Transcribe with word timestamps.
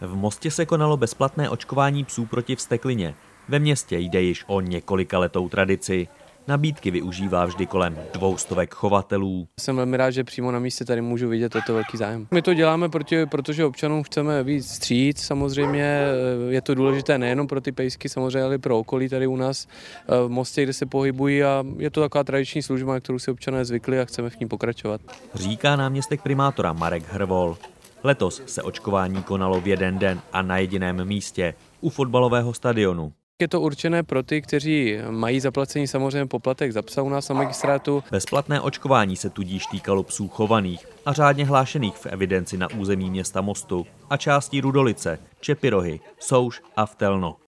V 0.00 0.16
Mostě 0.16 0.50
se 0.50 0.66
konalo 0.66 0.96
bezplatné 0.96 1.50
očkování 1.50 2.04
psů 2.04 2.26
proti 2.26 2.56
vsteklině. 2.56 3.14
Ve 3.48 3.58
městě 3.58 3.98
jde 3.98 4.22
již 4.22 4.44
o 4.46 4.60
několika 4.60 5.18
letou 5.18 5.48
tradici. 5.48 6.08
Nabídky 6.48 6.90
využívá 6.90 7.44
vždy 7.44 7.66
kolem 7.66 7.98
dvoustovek 8.12 8.74
chovatelů. 8.74 9.48
Jsem 9.60 9.76
velmi 9.76 9.96
rád, 9.96 10.10
že 10.10 10.24
přímo 10.24 10.52
na 10.52 10.58
místě 10.58 10.84
tady 10.84 11.00
můžu 11.00 11.28
vidět 11.28 11.48
toto 11.52 11.74
velký 11.74 11.96
zájem. 11.96 12.26
My 12.30 12.42
to 12.42 12.54
děláme, 12.54 12.88
protože 13.28 13.64
občanům 13.64 14.02
chceme 14.02 14.42
víc 14.42 14.68
stříc. 14.68 15.22
Samozřejmě 15.22 16.00
je 16.48 16.60
to 16.60 16.74
důležité 16.74 17.18
nejenom 17.18 17.46
pro 17.46 17.60
ty 17.60 17.72
pejsky, 17.72 18.08
samozřejmě 18.08 18.42
ale 18.42 18.54
i 18.54 18.58
pro 18.58 18.78
okolí 18.78 19.08
tady 19.08 19.26
u 19.26 19.36
nás 19.36 19.66
v 20.08 20.28
Mostě, 20.28 20.62
kde 20.62 20.72
se 20.72 20.86
pohybují 20.86 21.42
a 21.42 21.64
je 21.78 21.90
to 21.90 22.00
taková 22.00 22.24
tradiční 22.24 22.62
služba, 22.62 22.92
na 22.92 23.00
kterou 23.00 23.18
si 23.18 23.30
občané 23.30 23.64
zvykli 23.64 24.00
a 24.00 24.04
chceme 24.04 24.30
v 24.30 24.40
ní 24.40 24.48
pokračovat. 24.48 25.00
Říká 25.34 25.76
náměstek 25.76 26.22
primátora 26.22 26.72
Marek 26.72 27.12
Hrvol. 27.12 27.56
Letos 28.06 28.42
se 28.46 28.62
očkování 28.62 29.22
konalo 29.22 29.60
v 29.60 29.66
jeden 29.66 29.98
den 29.98 30.20
a 30.32 30.42
na 30.42 30.58
jediném 30.58 31.04
místě, 31.04 31.54
u 31.80 31.90
fotbalového 31.90 32.54
stadionu. 32.54 33.12
Je 33.40 33.48
to 33.48 33.60
určené 33.60 34.02
pro 34.02 34.22
ty, 34.22 34.42
kteří 34.42 34.98
mají 35.10 35.40
zaplacení 35.40 35.86
samozřejmě 35.86 36.26
poplatek 36.26 36.72
za 36.72 36.82
psa 36.82 37.02
u 37.02 37.08
nás 37.08 37.28
na 37.28 37.34
magistrátu. 37.34 38.04
Bezplatné 38.10 38.60
očkování 38.60 39.16
se 39.16 39.30
tudíž 39.30 39.66
týkalo 39.66 40.02
psů 40.02 40.28
chovaných 40.28 40.88
a 41.06 41.12
řádně 41.12 41.44
hlášených 41.44 41.96
v 41.96 42.06
evidenci 42.06 42.56
na 42.56 42.70
území 42.70 43.10
města 43.10 43.40
Mostu 43.40 43.86
a 44.10 44.16
částí 44.16 44.60
Rudolice, 44.60 45.18
Čepirohy, 45.40 46.00
Souš 46.18 46.62
a 46.76 46.86
Vtelno. 46.86 47.34